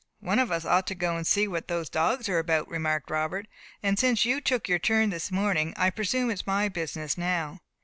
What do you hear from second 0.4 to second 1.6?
us ought to go and see